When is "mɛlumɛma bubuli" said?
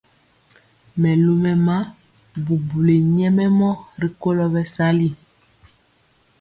1.01-2.95